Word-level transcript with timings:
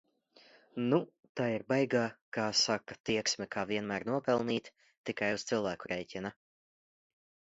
Nu, 0.83 0.97
tā 1.39 1.45
ir 1.57 1.65
baigā, 1.73 2.01
kā 2.37 2.45
saka, 2.61 2.97
tieksme 3.09 3.47
kā 3.55 3.65
vienmēr 3.73 4.05
nopelnīt, 4.11 4.73
tikai 5.11 5.31
uz 5.35 5.47
cilvēku 5.51 5.93
rēķina. 5.95 6.33